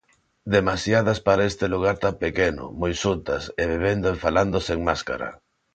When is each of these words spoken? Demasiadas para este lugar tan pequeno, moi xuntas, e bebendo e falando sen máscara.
Demasiadas 0.53 1.19
para 1.19 1.45
este 1.51 1.65
lugar 1.73 1.95
tan 2.05 2.15
pequeno, 2.23 2.63
moi 2.79 2.93
xuntas, 3.01 3.43
e 3.61 3.63
bebendo 3.73 4.07
e 4.13 4.21
falando 4.25 4.57
sen 4.67 4.79
máscara. 4.89 5.29